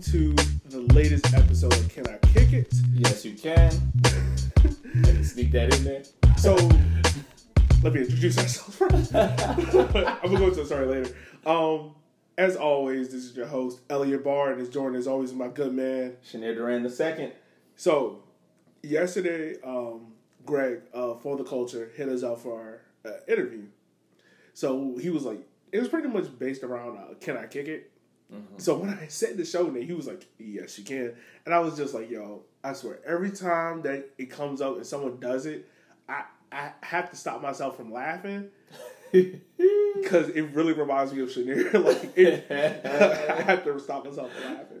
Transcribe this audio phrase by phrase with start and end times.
[0.00, 2.72] welcome to the latest episode of Can I Kick It?
[2.94, 3.70] Yes, you can.
[5.22, 6.02] Sneak that in there.
[6.38, 6.54] So,
[7.82, 9.14] let me introduce ourselves first.
[9.14, 11.14] I'm gonna go into the story later.
[11.44, 11.94] Um,
[12.38, 15.74] as always, this is your host Elliot Barr, and as Jordan is always my good
[15.74, 16.16] man.
[16.26, 17.32] Shania Duran the second.
[17.76, 18.22] So,
[18.82, 20.12] yesterday, um,
[20.46, 23.64] Greg uh, for the culture hit us up for our uh, interview.
[24.54, 27.90] So he was like, it was pretty much based around uh, "Can I kick it?"
[28.58, 31.58] So when I said the show name, he was like, "Yes, you can," and I
[31.60, 35.46] was just like, "Yo, I swear, every time that it comes up and someone does
[35.46, 35.68] it,
[36.08, 38.50] I I have to stop myself from laughing."
[40.00, 41.72] Because it really reminds me of Chenier.
[41.84, 44.80] like, it, I have to stop myself from laughing.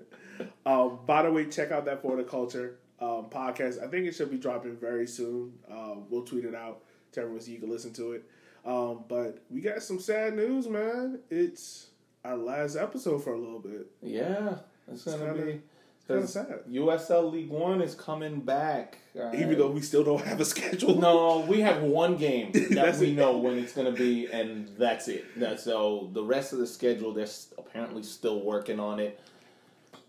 [0.64, 3.82] Um, by the way, check out that For the Culture um, podcast.
[3.84, 5.52] I think it should be dropping very soon.
[5.70, 8.24] Uh, we'll tweet it out to everyone so you can listen to it.
[8.64, 11.18] Um, but we got some sad news, man.
[11.28, 11.88] It's
[12.24, 13.86] our last episode for a little bit.
[14.02, 14.56] Yeah,
[14.90, 15.60] it's gonna kinda- be.
[16.06, 16.60] kinda 'cause sad.
[16.68, 18.98] USL League One is coming back.
[19.16, 20.96] all Even though we still don't have a schedule.
[21.00, 23.16] No, we have one game that we it.
[23.16, 25.24] know when it's going to be, and that's it.
[25.36, 29.18] That's so the rest of the schedule, they're apparently still working on it.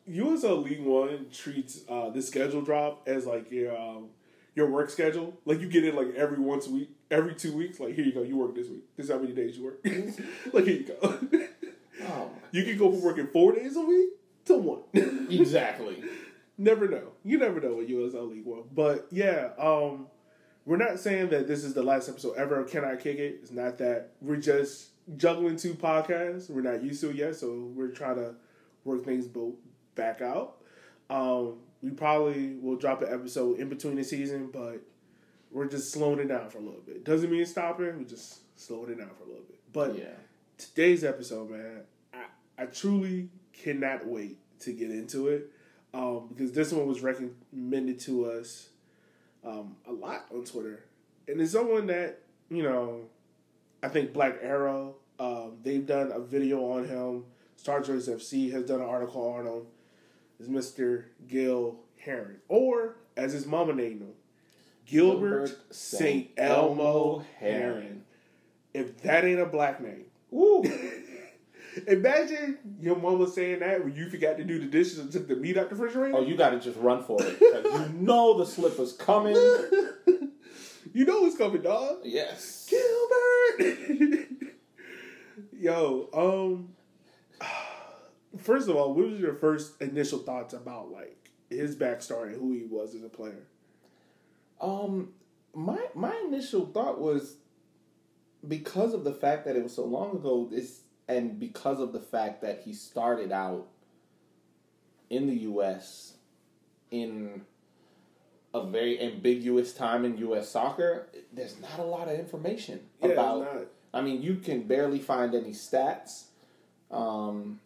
[0.09, 4.09] USL League One treats uh, this schedule drop as like your um,
[4.55, 5.37] your work schedule.
[5.45, 7.79] Like you get it like every once a week, every two weeks.
[7.79, 8.83] Like here you go, you work this week.
[8.97, 9.79] This is how many days you work.
[10.53, 11.19] like here you go.
[12.51, 14.09] You can go from working four days a week
[14.45, 14.81] to one.
[15.29, 16.03] exactly.
[16.57, 17.11] never know.
[17.23, 18.63] You never know what USL League One.
[18.73, 20.07] But yeah, um,
[20.65, 22.59] we're not saying that this is the last episode ever.
[22.59, 23.39] of Can I kick it?
[23.41, 24.09] It's not that.
[24.21, 26.49] We're just juggling two podcasts.
[26.49, 28.35] We're not used to it yet, so we're trying to
[28.83, 29.55] work things both
[29.95, 30.57] back out.
[31.09, 34.81] Um, we probably will drop an episode in between the season, but
[35.51, 37.03] we're just slowing it down for a little bit.
[37.03, 37.97] Doesn't mean stopping.
[37.97, 39.59] We just slowing it down for a little bit.
[39.73, 40.13] But Yeah.
[40.57, 41.81] today's episode, man,
[42.61, 45.51] I, truly cannot wait to get into it
[45.93, 48.69] um, because this one was recommended to us
[49.45, 50.85] um, a lot on Twitter,
[51.27, 53.03] and it's someone that you know,
[53.81, 57.25] I think Black Arrow, um, they've done a video on him.
[57.55, 59.63] Star Trek FC has done an article on him.
[60.39, 64.13] Is Mister Gil Heron, or as his mama named him,
[64.85, 65.57] Gilbert,
[65.91, 67.61] Gilbert Elmo Elmo Heron.
[67.61, 68.03] Heron.
[68.73, 70.05] If that ain't a black name.
[70.29, 70.63] Woo.
[71.87, 75.35] Imagine your mama saying that when you forgot to do the dishes and took the
[75.35, 76.17] meat out the refrigerator.
[76.17, 77.39] Oh, you got to just run for it.
[77.39, 79.35] you know the slipper's coming.
[80.93, 81.99] you know what's coming, dog.
[82.03, 82.69] Yes.
[82.69, 84.27] Gilbert.
[85.53, 86.75] Yo, um,
[88.37, 92.53] first of all, what was your first initial thoughts about like his backstory and who
[92.53, 93.47] he was as a player?
[94.59, 95.13] Um,
[95.53, 97.37] my my initial thought was
[98.47, 100.47] because of the fact that it was so long ago.
[100.49, 100.80] This
[101.11, 103.67] and because of the fact that he started out
[105.09, 106.13] in the U.S.
[106.89, 107.41] in
[108.53, 110.49] a very ambiguous time in U.S.
[110.49, 111.07] soccer.
[111.31, 113.39] There's not a lot of information Yeah, it's about.
[113.39, 113.63] not.
[113.93, 116.25] I mean, you can barely find any stats.
[116.89, 117.59] Um,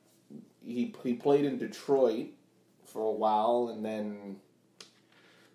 [0.63, 2.27] he he played in Detroit
[2.85, 4.37] for a while, and then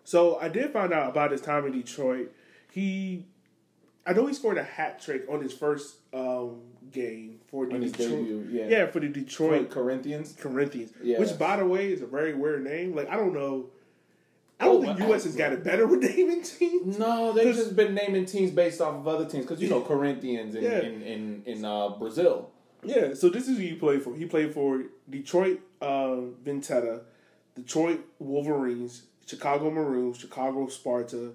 [0.04, 2.32] So I did find out about his time in Detroit.
[2.72, 3.24] He,
[4.06, 6.60] I know he scored a hat trick on his first um,
[6.92, 8.08] game for the Detroit.
[8.10, 10.36] debut, yeah, Yeah, for the Detroit Detroit Corinthians.
[10.38, 10.92] Corinthians.
[11.02, 11.18] Yes.
[11.20, 12.94] Which, by the way, is a very weird name.
[12.94, 13.70] Like I don't know.
[14.58, 15.24] I don't Oh, think U.S.
[15.24, 16.98] has got it better with naming teams.
[16.98, 20.54] No, they've just been naming teams based off of other teams because you know Corinthians
[20.54, 20.80] in Yeah.
[20.80, 22.50] in in, in uh, Brazil.
[22.82, 24.14] Yeah, so this is who he played for.
[24.14, 27.02] He played for Detroit uh, Ventetta,
[27.54, 31.32] Detroit Wolverines, Chicago Maroons, Chicago Sparta,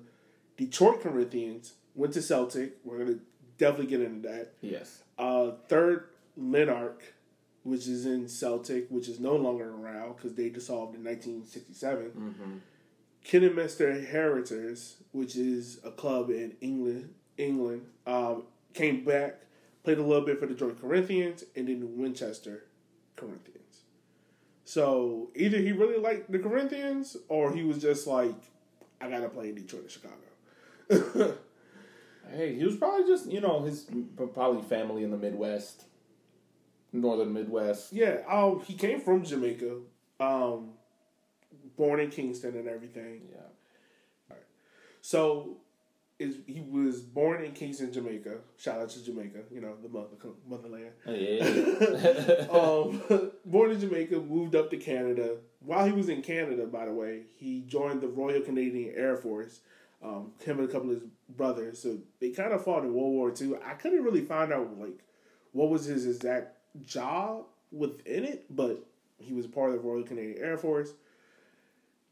[0.57, 1.73] Detroit Corinthians.
[1.95, 2.77] Went to Celtic.
[2.83, 3.19] We're gonna
[3.57, 4.53] definitely get into that.
[4.61, 5.01] Yes.
[5.17, 7.01] Uh, third, Lanark,
[7.63, 12.11] which is in Celtic, which is no longer around because they dissolved in 1967.
[12.11, 12.57] Mm-hmm.
[13.23, 19.41] Kidderminster Harriers, which is a club in England, England, um, came back,
[19.83, 22.65] played a little bit for the Detroit Corinthians, and then Winchester
[23.15, 23.81] Corinthians.
[24.63, 28.35] So either he really liked the Corinthians, or he was just like,
[29.01, 31.37] I gotta play in Detroit or Chicago.
[32.35, 35.85] Hey, he was probably just you know his probably family in the Midwest,
[36.91, 37.93] northern Midwest.
[37.93, 39.77] yeah, um, he came from Jamaica,
[40.19, 40.71] um,
[41.77, 43.21] born in Kingston and everything.
[43.31, 44.35] Yeah.
[45.01, 45.57] So,
[46.19, 48.39] is he was born in Kingston, Jamaica.
[48.57, 50.91] Shout out to Jamaica, you know the mother motherland.
[51.07, 52.47] Yeah.
[52.51, 55.37] um, born in Jamaica, moved up to Canada.
[55.59, 59.61] While he was in Canada, by the way, he joined the Royal Canadian Air Force.
[60.03, 61.81] Um, him and a couple of his brothers.
[61.81, 63.55] So they kind of fought in World War II.
[63.65, 64.99] I couldn't really find out like
[65.51, 68.85] what was his exact job within it, but
[69.17, 70.91] he was a part of the Royal Canadian Air Force.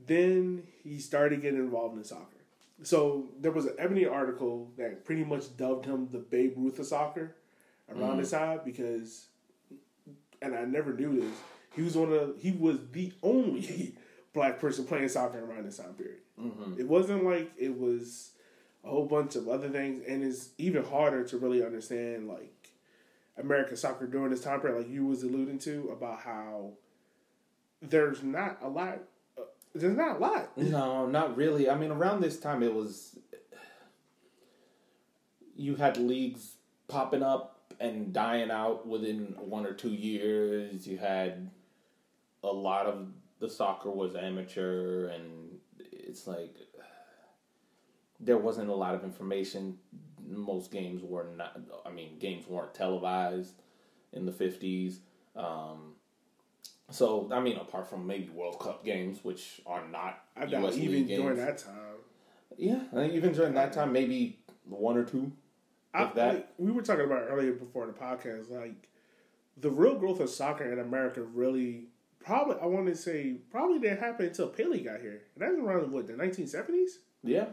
[0.05, 2.43] Then he started getting involved in soccer.
[2.81, 6.85] So there was an Ebony article that pretty much dubbed him the Babe Ruth of
[6.85, 7.35] soccer
[7.89, 9.27] around this time because,
[10.41, 11.37] and I never knew this.
[11.75, 13.95] He was one of he was the only
[14.33, 16.17] black person playing soccer around this time period.
[16.79, 18.31] It wasn't like it was
[18.83, 22.69] a whole bunch of other things, and it's even harder to really understand like
[23.37, 26.71] American soccer during this time period, like you was alluding to about how
[27.81, 28.99] there's not a lot.
[29.37, 29.41] Uh,
[29.73, 30.57] there's not a lot.
[30.57, 31.69] No, not really.
[31.69, 33.17] I mean, around this time, it was
[35.55, 36.55] you had leagues
[36.87, 40.87] popping up and dying out within one or two years.
[40.87, 41.49] You had
[42.43, 43.07] a lot of
[43.43, 46.55] the soccer was amateur, and it's like
[48.21, 49.77] there wasn't a lot of information.
[50.25, 51.59] Most games were not.
[51.85, 53.61] I mean, games weren't televised
[54.13, 55.01] in the fifties.
[55.35, 55.95] Um,
[56.89, 60.77] so I mean, apart from maybe World Cup games, which are not I doubt US
[60.77, 61.73] even league during that time.
[62.57, 65.33] Yeah, I think even during that time, maybe one or two.
[65.93, 68.87] I, that- like, we were talking about earlier before the podcast, like
[69.57, 71.87] the real growth of soccer in America really
[72.23, 75.21] probably I want to say probably didn't happen until Pele got here.
[75.35, 76.99] And that's around what the nineteen seventies.
[77.23, 77.45] Yeah,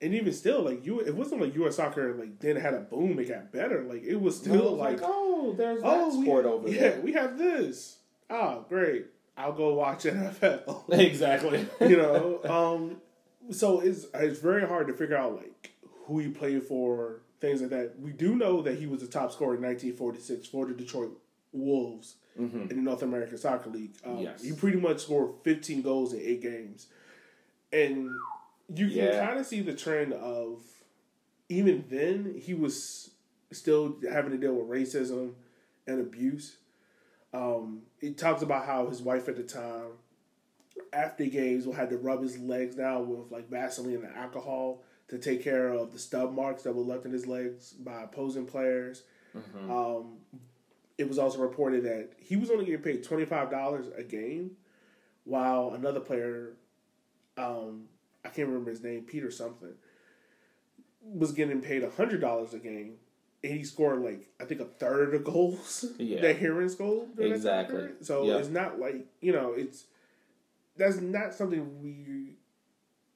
[0.00, 1.76] And even still, like you, it wasn't like U.S.
[1.76, 3.18] soccer like then had a boom.
[3.18, 3.82] It got better.
[3.82, 6.80] Like it was still It was like, oh, there's that oh, sport we, over yeah,
[6.80, 7.00] there.
[7.00, 7.98] we have this.
[8.30, 9.06] Oh, great!
[9.36, 10.84] I'll go watch NFL.
[10.98, 11.66] exactly.
[11.80, 12.96] you know, um,
[13.50, 15.72] so it's it's very hard to figure out like
[16.06, 18.00] who he played for, things like that.
[18.00, 21.18] We do know that he was the top scorer in 1946 for the Detroit
[21.52, 23.94] Wolves in the North American Soccer League.
[24.04, 24.42] Um, Yes.
[24.42, 26.88] he pretty much scored 15 goals in eight games,
[27.72, 28.10] and
[28.74, 29.26] you can Yeah.
[29.26, 30.62] kind of see the trend of
[31.48, 33.10] even then he was
[33.52, 35.34] still having to deal with racism
[35.86, 36.58] and abuse.
[37.32, 39.92] Um, he talks about how his wife at the time,
[40.92, 45.18] after games, will had to rub his legs down with like Vaseline and alcohol to
[45.18, 49.04] take care of the stub marks that were left in his legs by opposing players.
[49.70, 50.16] Um,
[50.98, 54.52] it was also reported that he was only getting paid twenty five dollars a game,
[55.24, 56.54] while another player,
[57.36, 57.84] um,
[58.24, 59.74] I can't remember his name, Peter something,
[61.02, 62.94] was getting paid hundred dollars a game,
[63.44, 66.20] and he scored like I think a third of the goals Yeah.
[66.22, 67.14] that Heron scored.
[67.16, 67.88] during that time Exactly.
[68.06, 68.36] So Yeah.
[68.38, 69.84] it's not like you know it's
[70.76, 72.34] that's not something we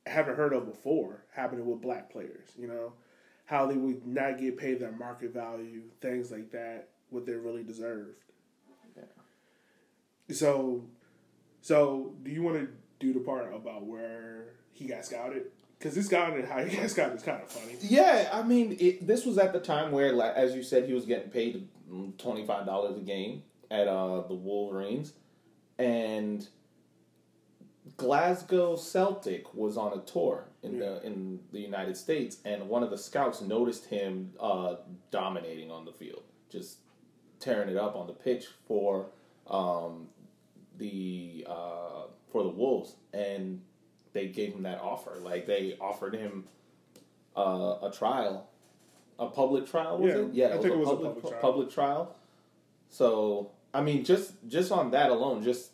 [0.07, 2.49] haven't heard of before happening with black players.
[2.59, 2.93] You know
[3.47, 7.63] how they would not get paid their market value, things like that, what they really
[7.63, 8.17] deserved.
[8.97, 10.35] Yeah.
[10.35, 10.85] So,
[11.61, 12.69] so do you want to
[12.99, 15.47] do the part about where he got scouted?
[15.79, 17.77] Because this guy and how he got scouted is kind of funny.
[17.81, 20.93] Yeah, I mean, it, this was at the time where, like, as you said, he
[20.93, 21.69] was getting paid
[22.19, 25.15] twenty five dollars a game at uh, the Wolverines,
[25.79, 26.47] and
[27.97, 32.91] Glasgow Celtic was on a tour in the in the United States, and one of
[32.91, 34.77] the scouts noticed him uh,
[35.11, 36.79] dominating on the field, just
[37.41, 39.07] tearing it up on the pitch for
[39.49, 40.07] um,
[40.79, 43.61] the uh, for the Wolves, and
[44.13, 45.19] they gave him that offer.
[45.21, 46.45] Like they offered him
[47.37, 48.49] uh, a trial,
[49.19, 50.29] a public trial was Yeah, it?
[50.35, 51.41] Yeah, I think it was a public trial.
[51.41, 52.17] public trial.
[52.91, 55.71] So I mean, just just on that alone, just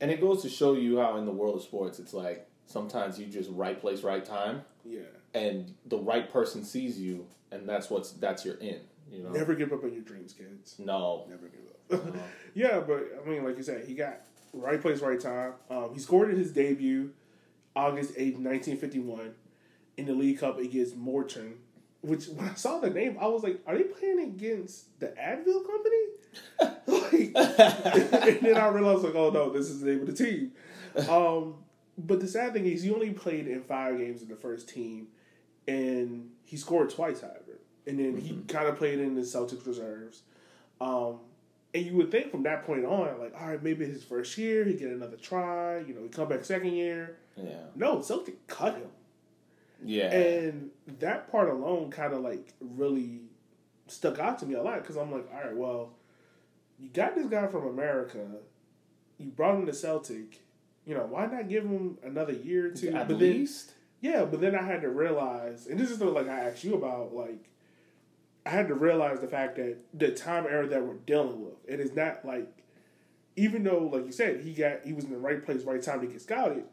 [0.00, 3.18] and it goes to show you how in the world of sports, it's like sometimes
[3.18, 5.00] you just right place, right time, Yeah.
[5.34, 8.80] And the right person sees you, and that's what's that's your in.
[9.10, 10.76] You know, Never give up on your dreams, kids.
[10.78, 11.60] no, Never give
[12.08, 12.16] up.
[12.54, 14.20] yeah, but I mean, like you said, he got
[14.52, 15.54] right place, right time.
[15.68, 17.10] Um, he scored in his debut
[17.74, 19.32] August 8th, 1951,
[19.96, 21.54] in the League Cup against Morton.
[22.02, 25.66] Which, when I saw the name, I was like, are they playing against the Advil
[25.66, 25.96] Company?
[27.34, 27.34] like,
[28.28, 30.52] and then I realized, like, oh no, this is the name of the team.
[31.08, 31.56] Um,
[31.98, 35.08] but the sad thing is, he only played in five games in the first team,
[35.66, 37.38] and he scored twice, however.
[37.86, 40.22] And then he kind of played in the Celtics reserves.
[40.80, 41.20] Um,
[41.72, 44.64] and you would think from that point on, like, all right, maybe his first year,
[44.64, 45.78] he get another try.
[45.78, 47.16] You know, he come back second year.
[47.36, 48.90] yeah, No, Celtic cut him,
[49.84, 53.20] yeah, and that part alone kind of like really
[53.86, 55.90] stuck out to me a lot because I'm like, all right, well,
[56.78, 58.18] you got this guy from America,
[59.18, 60.40] you brought him to Celtic.
[60.86, 62.88] You know, why not give him another year or two?
[62.88, 63.72] at but then, least.
[64.00, 66.74] Yeah, but then I had to realize, and this is the like I asked you
[66.74, 67.48] about, like
[68.46, 71.80] I had to realize the fact that the time era that we're dealing with, it
[71.80, 72.48] is not like,
[73.36, 76.00] even though, like you said, he got he was in the right place, right time
[76.00, 76.64] to get scouted.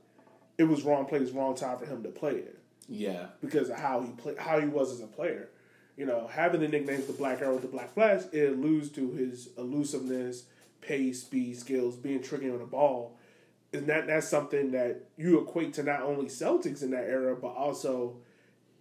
[0.57, 4.01] It was wrong place, wrong time for him to play it Yeah, because of how
[4.01, 5.50] he play, how he was as a player.
[5.98, 9.50] You know, having the nicknames the Black Arrow, the Black Flash, it alludes to his
[9.57, 10.43] elusiveness,
[10.79, 13.17] pace, speed, skills, being tricky on the ball,
[13.74, 17.50] and that that's something that you equate to not only Celtics in that era, but
[17.50, 18.18] also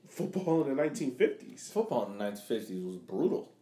[0.09, 1.73] football in the 1950s.
[1.73, 3.53] Football in the 1950s was brutal.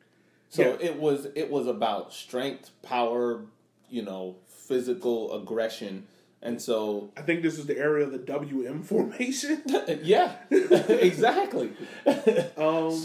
[0.51, 0.87] So yeah.
[0.87, 3.45] it was it was about strength, power,
[3.89, 6.07] you know, physical aggression.
[6.43, 9.63] And so I think this is the era of the WM formation.
[10.03, 11.73] yeah, exactly.
[12.59, 13.03] um,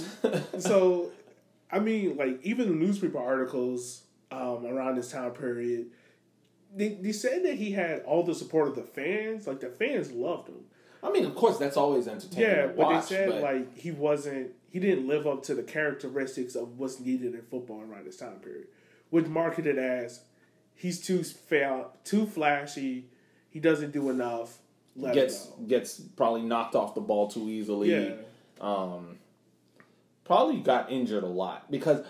[0.59, 1.11] so,
[1.71, 5.87] I mean, like even the newspaper articles um, around this time period,
[6.75, 9.47] they, they said that he had all the support of the fans.
[9.47, 10.65] Like the fans loved him.
[11.01, 12.49] I mean, of course, that's always entertaining.
[12.49, 13.41] Yeah, but watch, they said but...
[13.41, 17.81] like he wasn't, he didn't live up to the characteristics of what's needed in football
[17.81, 18.67] around this time period,
[19.09, 20.21] which marketed as
[20.75, 23.05] he's too fail, too flashy.
[23.49, 24.57] He doesn't do enough.
[24.95, 27.91] Let gets gets probably knocked off the ball too easily.
[27.91, 28.15] Yeah.
[28.59, 29.17] Um,
[30.25, 32.05] probably got injured a lot because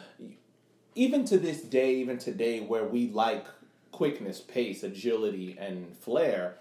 [0.95, 3.45] even to this day, even today, where we like
[3.91, 6.55] quickness, pace, agility, and flair,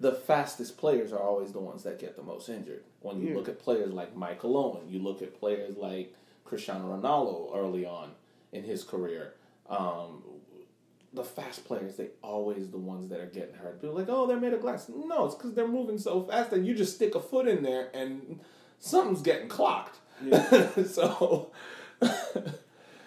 [0.00, 2.82] the fastest players are always the ones that get the most injured.
[3.00, 3.36] When you yeah.
[3.36, 8.10] look at players like Michael Owen, you look at players like Cristiano Ronaldo early on
[8.52, 9.34] in his career.
[9.68, 10.22] Um,
[11.14, 13.80] the fast players, they always the ones that are getting hurt.
[13.80, 14.88] People like, oh, they're made of glass.
[14.88, 17.90] No, it's because they're moving so fast that you just stick a foot in there
[17.94, 18.40] and
[18.78, 19.98] something's getting clocked.
[20.24, 20.68] Yeah.
[20.86, 21.52] so.
[22.02, 22.10] yeah,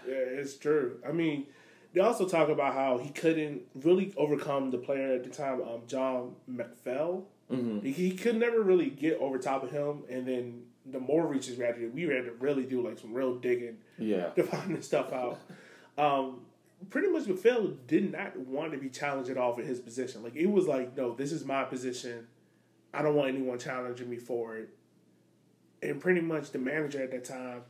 [0.06, 1.00] it's true.
[1.08, 1.48] I mean,
[1.96, 5.82] they also talk about how he couldn't really overcome the player at the time, um,
[5.88, 7.24] John McPhail.
[7.50, 7.80] Mm-hmm.
[7.86, 11.58] He, he, could never really get over top of him, and then the more reaches
[11.58, 14.44] we had to do, we had to really do like some real digging, yeah, to
[14.52, 15.40] find this stuff out.
[15.98, 16.42] um,
[16.90, 20.22] pretty much McPhail did not want to be challenged at all for his position.
[20.22, 22.28] Like it was like, no, this is my position.
[22.94, 24.70] I don't want anyone challenging me for it.
[25.82, 27.62] And pretty much the manager at that time,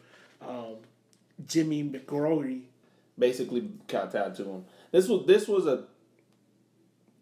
[0.41, 0.77] um,
[1.45, 2.63] Jimmy McGrory,
[3.17, 4.65] basically kowtowed to him.
[4.91, 5.85] This was this was a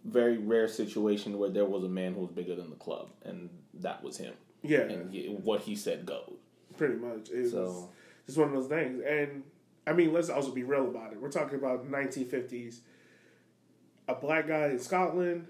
[0.05, 3.49] very rare situation where there was a man who was bigger than the club, and
[3.75, 4.33] that was him.
[4.61, 6.33] Yeah, and he, what he said goes.
[6.77, 7.29] Pretty much.
[7.29, 7.87] It so, was
[8.25, 9.43] just one of those things, and
[9.85, 11.21] I mean, let's also be real about it.
[11.21, 12.79] We're talking about 1950s.
[14.07, 15.47] A black guy in Scotland.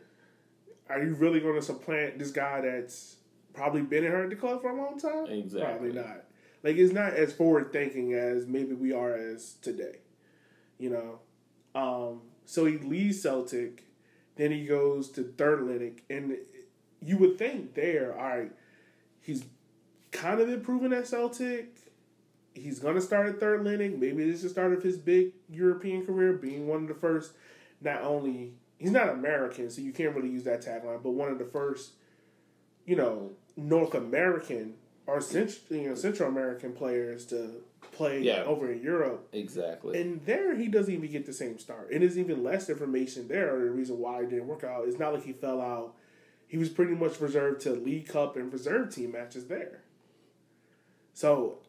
[0.90, 3.16] Are you really going to supplant this guy that's
[3.54, 5.26] probably been in her at the club for a long time?
[5.26, 5.62] Exactly.
[5.62, 6.26] Probably not.
[6.62, 9.98] Like it's not as forward thinking as maybe we are as today.
[10.84, 13.86] You know, um, so he leaves Celtic,
[14.36, 16.36] then he goes to Third Lanark, and
[17.02, 18.52] you would think there, all right,
[19.22, 19.46] he's
[20.12, 21.84] kind of improving at Celtic
[22.54, 23.94] he's to start at Third Lanark.
[23.94, 27.32] Maybe this is the start of his big European career, being one of the first.
[27.82, 31.40] Not only he's not American, so you can't really use that tagline, but one of
[31.40, 31.94] the first,
[32.86, 34.76] you know, North American
[35.06, 38.44] or Central, you know, Central American players to play yeah.
[38.44, 39.28] over in Europe.
[39.34, 40.00] Exactly.
[40.00, 41.92] And there, he doesn't even get the same start.
[41.92, 43.60] And there's even less information there.
[43.60, 44.88] The reason why it didn't work out.
[44.88, 45.96] It's not like he fell out.
[46.48, 49.82] He was pretty much reserved to League Cup and reserve team matches there.
[51.14, 51.60] So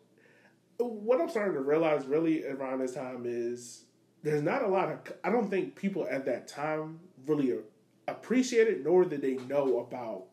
[0.79, 3.85] what I'm starting to realize really around this time is
[4.23, 7.55] there's not a lot of I don't think people at that time really
[8.09, 10.25] appreciated nor did they know about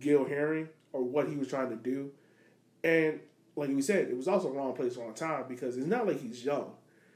[0.00, 2.10] Gil Heron or what he was trying to do.
[2.82, 3.20] And
[3.56, 6.44] like we said, it was also wrong place, wrong time because it's not like he's
[6.44, 6.72] young.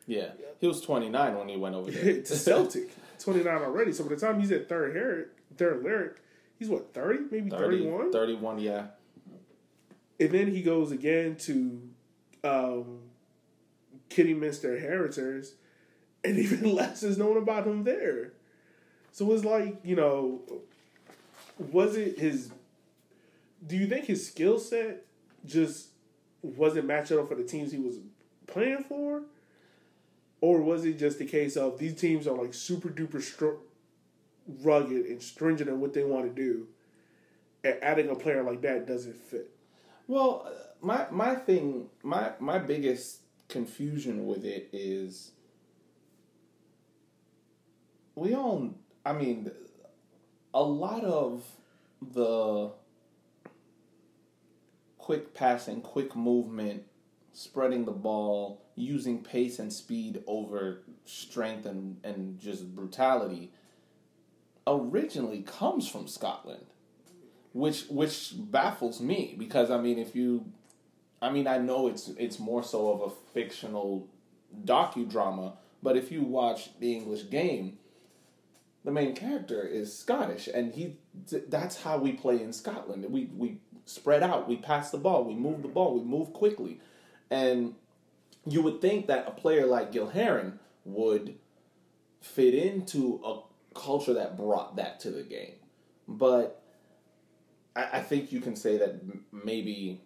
[0.06, 2.90] Yeah, he was 29 when he went over there to Celtic.
[3.18, 3.92] 29 already.
[3.92, 6.16] So by the time he's at third Herrick, third lyric,
[6.58, 8.12] he's what 30, maybe 30, 31.
[8.12, 8.86] 31, yeah.
[10.20, 11.82] And then he goes again to
[12.44, 13.00] um,
[14.08, 15.54] Kidderminster Harriers,
[16.22, 18.32] and even less is known about him there.
[19.12, 20.42] So it's like, you know,
[21.58, 22.50] was it his.
[23.66, 25.04] Do you think his skill set
[25.44, 25.88] just
[26.42, 27.97] wasn't matching up for the teams he was
[28.47, 29.23] playing for?
[30.40, 33.56] Or was it just a case of these teams are like super duper
[34.62, 36.66] rugged and stringent in what they want to do,
[37.62, 39.50] and adding a player like that doesn't fit?
[40.06, 40.50] Well, uh,
[40.83, 45.33] my my thing, my my biggest confusion with it is
[48.14, 48.75] we all.
[49.06, 49.50] I mean,
[50.52, 51.42] a lot of
[52.12, 52.71] the
[55.04, 56.82] quick passing, quick movement,
[57.34, 63.52] spreading the ball, using pace and speed over strength and, and just brutality
[64.66, 66.64] originally comes from Scotland.
[67.52, 70.46] Which which baffles me because I mean if you
[71.20, 74.08] I mean, I know it's it's more so of a fictional
[74.64, 77.78] docudrama, but if you watch the English Game,
[78.84, 80.98] the main character is Scottish, and he
[81.48, 83.06] that's how we play in Scotland.
[83.08, 86.80] We we spread out, we pass the ball, we move the ball, we move quickly,
[87.30, 87.74] and
[88.46, 91.36] you would think that a player like Gil Heron would
[92.20, 93.40] fit into a
[93.78, 95.54] culture that brought that to the game.
[96.06, 96.62] But
[97.74, 100.02] I, I think you can say that m- maybe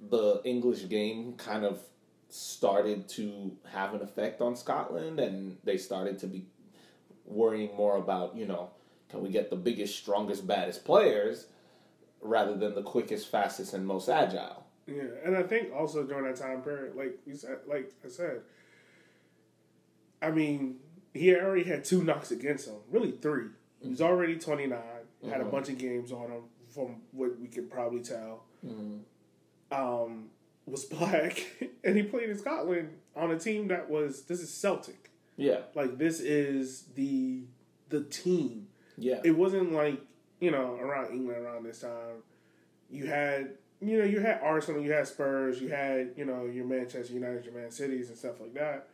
[0.00, 1.80] the English game kind of
[2.28, 6.46] started to have an effect on Scotland, and they started to be
[7.24, 8.70] worrying more about you know
[9.08, 11.46] can we get the biggest, strongest, baddest players
[12.22, 14.64] rather than the quickest, fastest, and most agile.
[14.86, 18.40] Yeah, and I think also during that time period, like you said, like I said,
[20.20, 20.76] I mean,
[21.14, 23.48] he already had two knocks against him, really three.
[23.82, 24.66] He was already twenty
[25.28, 25.50] had a Mhm.
[25.50, 28.44] bunch of games on him, from what we could probably tell.
[28.64, 28.98] Mm-hmm.
[29.72, 30.30] Um,
[30.66, 31.44] was black,
[31.84, 35.10] and he played in Scotland on a team that was this is Celtic.
[35.36, 37.44] Yeah, Like this is the
[37.88, 38.68] the team.
[38.96, 40.00] yeah, It wasn't like
[40.40, 42.22] you know around England around this time.
[42.90, 46.64] You had you know you had Arsenal, you had Spurs, you had you know your
[46.66, 48.88] Manchester United, your Man Cities, and stuff like that,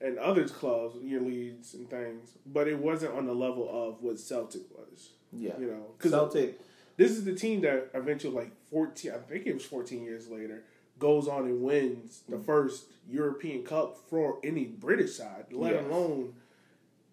[0.00, 2.30] and others clubs, your Leeds and things.
[2.46, 5.10] But it wasn't on the level of what Celtic was.
[5.32, 5.58] yeah.
[5.58, 6.60] You know, because Celtic.
[6.96, 10.64] this is the team that eventually, like fourteen, I think it was fourteen years later,
[10.98, 15.84] goes on and wins the first European Cup for any British side, let Yes.
[15.84, 16.34] alone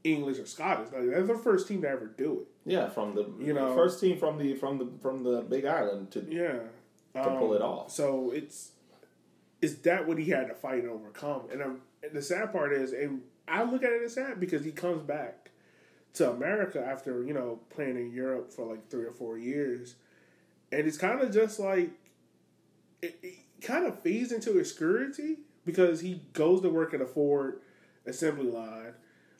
[0.03, 0.91] English or Scottish.
[0.91, 2.47] Like, they're the first team to ever do it.
[2.65, 6.11] Yeah, from the You know- first team from the from the from the Big Island
[6.11, 6.59] to Yeah,
[7.15, 7.91] Um, To pull it off.
[7.91, 8.71] So it's
[9.61, 11.43] is that what he had to fight and overcome?
[11.51, 14.65] And, um, and the sad part is, and I look at it as sad because
[14.65, 15.51] he comes back
[16.15, 19.95] to America after you know playing in Europe for like three or four years,
[20.71, 21.91] and it's kind of just like
[23.01, 27.61] it, it kind of fades into obscurity because he goes to work at a Ford
[28.05, 28.93] assembly line.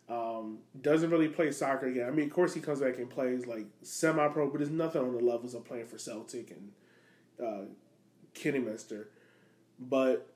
[0.09, 2.07] Um, doesn't really play soccer again.
[2.07, 5.13] I mean, of course, he comes back and plays like semi-pro, but there's nothing on
[5.13, 6.71] the levels of playing for Celtic and
[7.45, 7.65] uh,
[8.33, 9.09] Kidderminster.
[9.79, 10.27] But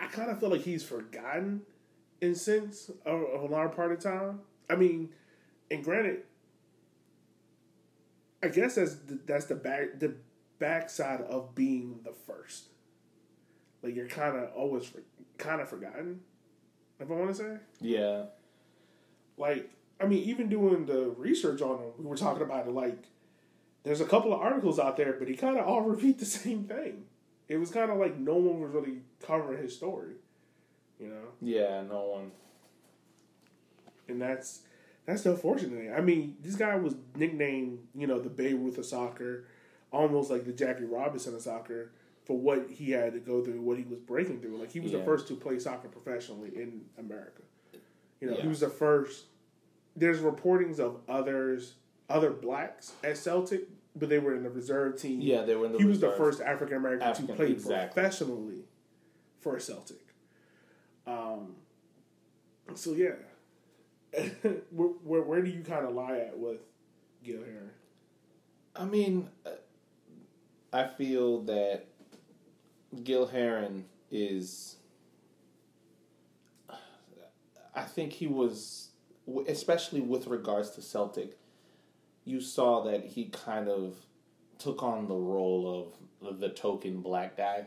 [0.00, 1.62] I kind of feel like he's forgotten
[2.20, 4.40] in sense of, of a large part of time.
[4.68, 5.10] I mean,
[5.70, 6.22] and granted,
[8.42, 10.14] I guess that's the, that's the back the
[10.64, 12.68] backside of being the first.
[13.82, 15.02] Like you're kind of always for,
[15.36, 16.20] kind of forgotten.
[16.98, 18.22] If I want to say, yeah,
[19.36, 19.68] like
[20.00, 22.72] I mean, even doing the research on him, we were talking about it.
[22.72, 22.96] Like,
[23.82, 26.64] there's a couple of articles out there, but he kind of all repeat the same
[26.64, 27.04] thing.
[27.46, 30.14] It was kind of like no one was really covering his story,
[30.98, 31.28] you know.
[31.42, 31.82] yeah.
[31.82, 32.30] No one.
[34.08, 34.62] and that's
[35.04, 35.92] that's the unfortunate thing.
[35.92, 39.44] I mean, this guy was nicknamed, you know, the Babe Ruth of soccer,
[39.94, 41.92] almost like the Jackie Robinson of soccer,
[42.24, 44.58] for what he had to go through, what he was breaking through.
[44.58, 47.42] Like he was the first to play soccer professionally in America.
[48.20, 48.42] You know, Yeah.
[48.42, 49.26] he was the first.
[49.96, 51.74] There's reportings of others,
[52.08, 55.20] other blacks at Celtic, but they were in the reserve team.
[55.20, 55.78] Yeah, they were in the.
[55.78, 58.02] he was the first African American to play exactly.
[58.02, 58.64] professionally
[59.40, 60.04] for Celtic.
[61.06, 61.56] Um.
[62.74, 63.16] So yeah,
[64.70, 66.60] where, where where do you kind of lie at with
[67.22, 67.70] Gil Heron?
[68.74, 69.50] I mean, uh,
[70.74, 71.86] I feel that
[73.04, 74.76] Gil Heron is.
[77.76, 78.88] I think he was,
[79.46, 81.38] especially with regards to Celtic,
[82.24, 83.94] you saw that he kind of
[84.58, 87.66] took on the role of the token black guy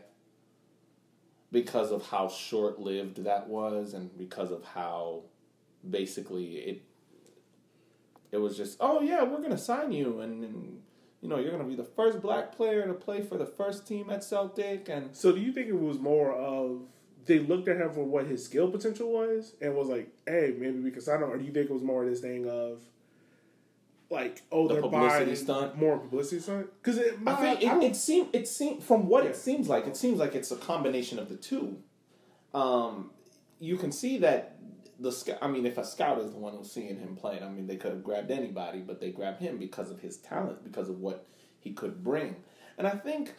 [1.50, 5.22] because of how short lived that was and because of how
[5.88, 6.82] basically it
[8.32, 10.82] it was just oh yeah we're gonna sign you and, and
[11.20, 14.08] you know you're gonna be the first black player to play for the first team
[14.10, 16.82] at Celtic and So do you think it was more of
[17.26, 20.78] they looked at him for what his skill potential was and was like, hey, maybe
[20.80, 22.80] we can sign him, or do you think it was more of this thing of
[24.10, 25.76] like, oh, The they're publicity buying stunt?
[25.76, 26.68] more publicity stunt?
[26.82, 29.30] Because I think it, it seemed it seemed from what Yeah.
[29.30, 31.76] it seems like it seems like it's a combination of the two.
[32.54, 33.10] Um,
[33.60, 34.56] you can see that
[34.98, 35.38] the scout.
[35.40, 37.76] I mean, if a scout is the one who's seeing him playing, I mean, they
[37.76, 41.26] could have grabbed anybody, but they grabbed him because of his talent, because of what
[41.60, 42.36] he could bring.
[42.76, 43.34] And I think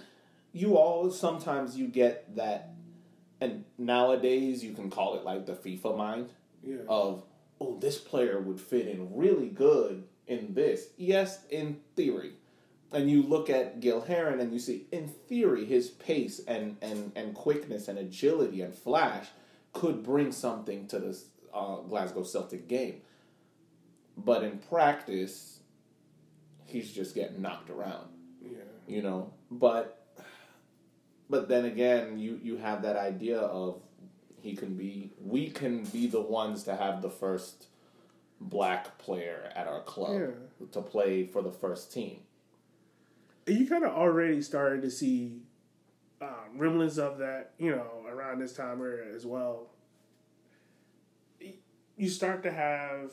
[0.52, 2.74] you all sometimes you get that,
[3.42, 6.30] and nowadays you can call it like the FIFA mind
[6.64, 6.78] yeah.
[6.88, 7.24] of
[7.62, 12.34] oh this player would fit in really good in this yes in theory
[12.92, 17.12] and you look at Gil Heron and you see in theory his pace and and
[17.16, 19.28] and quickness and agility and flash
[19.74, 23.02] could bring something to this uh, Glasgow Celtic game
[24.18, 25.60] but in practice
[26.66, 28.08] he's just getting knocked around
[28.44, 28.60] yeah.
[28.88, 30.06] you know but
[31.30, 33.82] but then again you you have that idea of
[34.42, 37.68] he can be we can be the ones to have the first
[38.42, 40.66] black player at our club Yeah.
[40.72, 42.22] to play for the first team
[43.48, 45.42] you kind of already started to see
[46.22, 49.68] um, remnants of that, you know, around this time area as well.
[52.00, 53.12] You start to have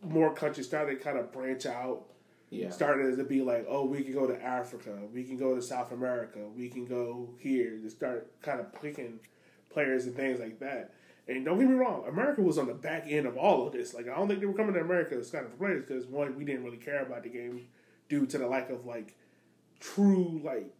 [0.00, 2.04] more countries start to kind of branch out.
[2.50, 2.70] Yeah.
[2.70, 5.90] Started to be like, oh, we can go to Africa, we can go to South
[5.90, 7.78] America, we can go here.
[7.78, 9.20] To start kind of picking
[9.70, 10.92] players and things like that.
[11.26, 13.94] And don't get me wrong, America was on the back end of all of this.
[13.94, 16.36] Like, I don't think they were coming to America as kind of players because one,
[16.36, 17.68] we didn't really care about the game
[18.08, 19.16] due to the lack of like
[19.80, 20.70] true like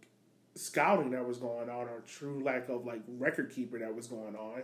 [0.54, 4.36] scouting that was going on or true lack of like record keeper that was going
[4.36, 4.62] on.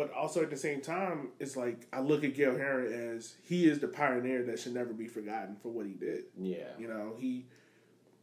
[0.00, 3.66] But also at the same time, it's like I look at Gil Heron as he
[3.68, 6.24] is the pioneer that should never be forgotten for what he did.
[6.40, 6.68] Yeah.
[6.78, 7.44] You know, he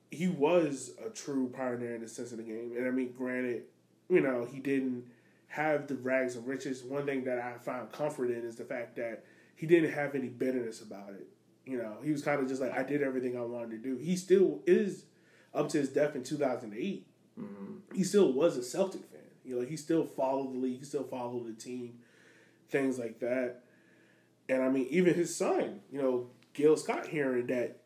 [0.10, 2.74] he was a true pioneer in the sense of the game.
[2.76, 3.66] And I mean, granted,
[4.10, 5.04] you know, he didn't
[5.50, 6.82] have the rags and riches.
[6.84, 9.24] One thing that I find comfort in is the fact that
[9.56, 11.28] he didn't have any bitterness about it.
[11.66, 13.98] You know, he was kind of just like, I did everything I wanted to do.
[13.98, 15.04] He still is,
[15.54, 17.06] up to his death in 2008,
[17.40, 17.96] Mm-hmm.
[17.96, 19.20] he still was a Celtic fan.
[19.48, 22.00] You know, he still followed the league, he still followed the team,
[22.70, 23.62] things like that.
[24.50, 27.78] And I mean, even his son, you know, Gil Scott Heron, that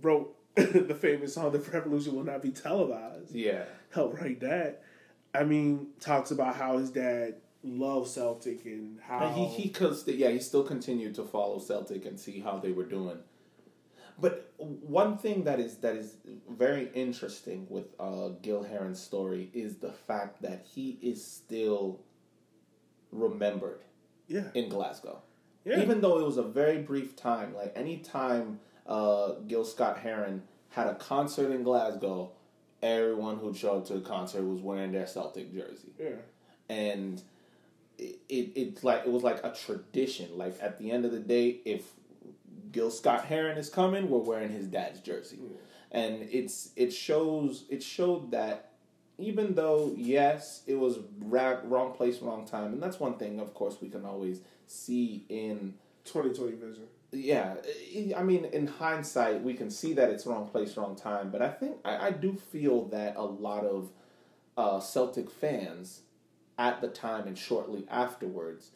[0.00, 3.64] wrote the famous song "The Revolution Will Not Be Televised," Yeah.
[3.90, 4.82] helped write that.
[5.34, 10.18] I mean, talks about how his dad loved Celtic and how And he he st-
[10.18, 13.18] yeah he still continued to follow Celtic and see how they were doing.
[14.18, 16.16] But one thing that is that is
[16.48, 22.00] very interesting with uh, Gil Heron's story is the fact that he is still
[23.10, 23.80] remembered
[24.28, 25.22] yeah, in Glasgow.
[25.64, 29.98] yeah, Even though it was a very brief time, like any time uh, Gil Scott
[29.98, 32.30] Heron had a concert in Glasgow,
[32.82, 36.10] everyone who showed up to the concert was wearing their Celtic jersey yeah,
[36.68, 37.22] and
[37.98, 40.36] it, it it's like it was like a tradition.
[40.36, 41.84] Like at the end of the day, if
[42.72, 45.38] Gil Scott Heron is coming, we're wearing his dad's jersey,
[45.90, 48.70] and it's it shows it showed that
[49.18, 53.40] even though yes, it was ra- wrong place, wrong time, and that's one thing.
[53.40, 56.84] Of course, we can always see in twenty twenty vision.
[57.12, 57.56] yeah,
[57.94, 61.30] I- I mean, in hindsight, we can see that it's wrong place, wrong time.
[61.30, 63.90] But I think I, I do feel that a lot of
[64.56, 66.00] uh, Celtic fans
[66.58, 68.70] at the time and shortly afterwards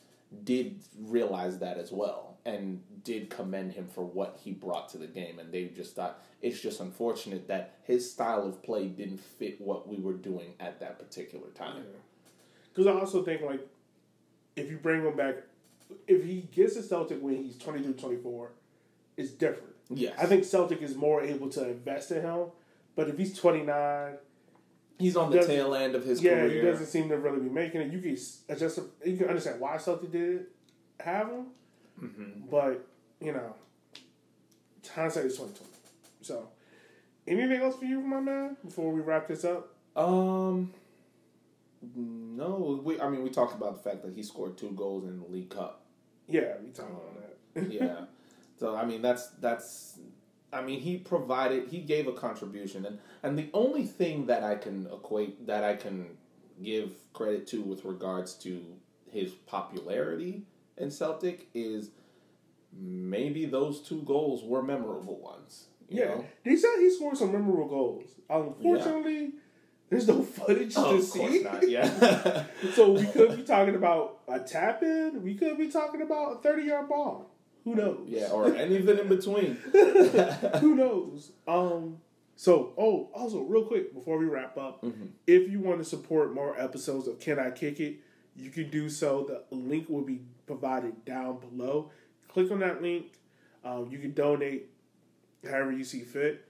[0.44, 5.06] did realize that as well and did commend him for what he brought to the
[5.06, 5.38] game.
[5.38, 9.88] And they just thought it's just unfortunate that his style of play didn't fit what
[9.88, 11.82] we were doing at that particular time.
[12.72, 13.66] Because I also think like
[14.54, 15.36] if you bring him back,
[16.06, 18.52] if he gets a Celtic when he's 22, 24,
[19.16, 19.74] it's different.
[19.90, 22.46] Yes, I think Celtic is more able to invest in him.
[22.94, 24.14] But if he's 29,
[24.98, 26.32] he's on the tail end of his career.
[26.32, 26.62] yeah, career.
[26.62, 27.92] he doesn't seem to really be making it.
[27.92, 28.16] You can
[28.48, 28.80] adjust.
[29.04, 30.46] You can understand why Celtic did
[31.00, 31.46] have him,
[32.00, 32.50] Mhm.
[32.50, 32.86] but
[33.20, 33.54] you know,
[34.94, 35.70] hindsight is twenty twenty.
[36.22, 36.48] So,
[37.26, 38.56] anything else for you, my man?
[38.64, 40.72] Before we wrap this up, Um,
[41.94, 42.80] no.
[42.84, 45.26] We I mean we talked about the fact that he scored two goals in the
[45.26, 45.82] League Cup.
[46.28, 47.14] yeah, we talked about
[47.54, 47.70] that.
[47.72, 48.04] Yeah.
[48.58, 49.98] so I mean that's that's
[50.52, 54.56] I mean he provided he gave a contribution and and the only thing that I
[54.56, 56.16] can equate that I can
[56.62, 58.62] give credit to with regards to
[59.10, 60.42] his popularity
[60.76, 61.90] in Celtic is
[62.72, 65.66] maybe those two goals were memorable ones.
[65.88, 66.24] You yeah, know?
[66.44, 68.10] he said he scored some memorable goals.
[68.28, 69.34] Unfortunately,
[69.88, 71.42] there's no footage Oh, to see.
[71.42, 71.68] not.
[71.68, 72.44] Yeah.
[72.74, 75.22] So we could be talking about a tap in.
[75.22, 77.30] We could be talking about a thirty yard ball.
[77.64, 78.06] Who knows?
[78.08, 79.54] yeah, or anything in between.
[80.60, 81.32] Who knows?
[81.48, 81.98] Um.
[82.38, 85.08] So, oh, also, real quick before we wrap up, Mhm.
[85.26, 88.00] if you want to support more episodes of Can I Kick It,
[88.36, 89.24] you can do so.
[89.50, 91.90] The link will be provided down below.
[92.28, 93.06] Click on that link.
[93.64, 94.68] Um, you can donate
[95.44, 96.44] however you see fit.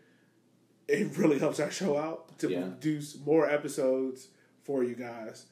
[0.88, 2.62] It really helps our show out to Yeah.
[2.62, 4.28] produce more episodes
[4.64, 5.46] for you guys.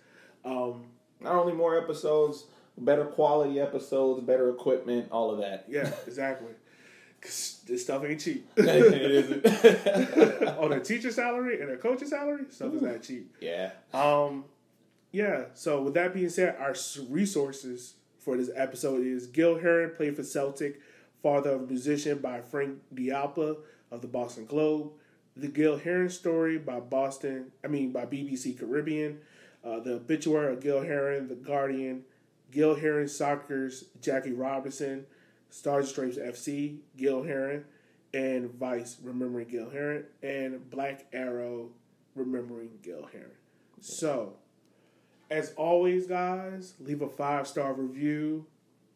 [0.44, 0.86] Um,
[1.20, 2.44] Not only more episodes,
[2.76, 5.64] better quality episodes, better equipment, all of that.
[5.68, 6.52] yeah, exactly.
[7.20, 8.46] Cause this stuff ain't cheap.
[8.56, 10.48] it isn't.
[10.58, 13.34] on a teacher salary and a coach's salary, stuff is not cheap.
[13.40, 13.70] yeah.
[13.94, 14.44] Um,
[15.14, 15.44] yeah.
[15.54, 16.74] So with that being said, our
[17.08, 20.80] resources for this episode is Gil Heron, played for Celtic,
[21.22, 23.58] father of a musician by Frank Dell'Apa
[23.92, 24.90] of the Boston Globe.
[25.36, 29.20] The Gil Heron story by Boston, I mean by BBC Caribbean.
[29.64, 32.02] Uh, the obituary of Gil Heron, The Guardian.
[32.50, 35.06] Gil Heron Soccer's Jackie Robinson,
[35.50, 37.64] Stars Stripes FC, Gil Heron,
[38.12, 41.70] and Vice Remembering Gil Heron, and Black Arrow
[42.14, 43.30] Remembering Gil Heron.
[43.80, 44.34] So,
[45.30, 48.46] as always, guys, leave a five star review,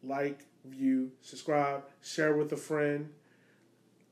[0.03, 3.09] like, view, subscribe, share with a friend.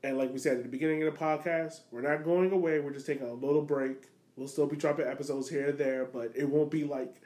[0.02, 2.78] And like we said at the beginning of the podcast, we're not going away.
[2.80, 4.08] We're just taking a little break.
[4.36, 7.16] We'll still be dropping episodes here and there, but it won't be like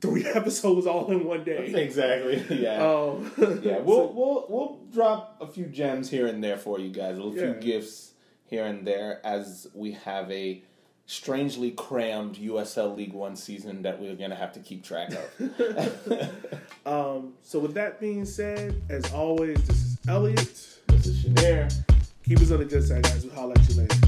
[0.00, 1.72] three episodes all in one day.
[1.74, 2.44] Exactly.
[2.62, 2.76] Yeah.
[2.86, 3.78] Um, yeah.
[3.78, 7.18] We'll we'll we'll drop a few gems here and there for you guys.
[7.18, 7.52] A few Yeah.
[7.54, 8.12] gifts
[8.44, 10.62] here and there as we have a
[11.06, 16.30] strangely crammed USL League One season that we're gonna have to keep track of.
[16.86, 20.78] um, so with that being said, as always, this is Elliot.
[20.88, 21.72] this is Shanair.
[22.24, 23.24] Keep us on the good side, guys.
[23.24, 24.05] We'll holler at you later.